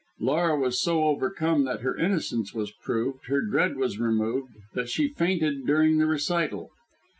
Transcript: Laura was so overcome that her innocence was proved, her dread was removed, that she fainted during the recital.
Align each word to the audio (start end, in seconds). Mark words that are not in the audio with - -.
Laura 0.19 0.57
was 0.59 0.81
so 0.81 1.03
overcome 1.03 1.63
that 1.65 1.81
her 1.81 1.95
innocence 1.95 2.55
was 2.55 2.71
proved, 2.71 3.27
her 3.27 3.39
dread 3.39 3.77
was 3.77 3.99
removed, 3.99 4.53
that 4.73 4.89
she 4.89 5.07
fainted 5.09 5.63
during 5.67 5.99
the 5.99 6.07
recital. 6.07 6.71